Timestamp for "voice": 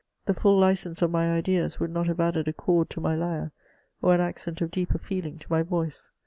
5.61-6.09